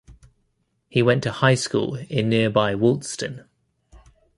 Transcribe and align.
He 0.89 1.03
went 1.03 1.21
to 1.25 1.31
high 1.31 1.53
school 1.53 1.93
in 1.93 2.27
nearby 2.27 2.73
Wolsztyn. 2.73 3.45